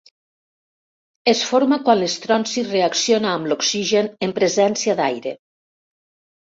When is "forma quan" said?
1.49-2.01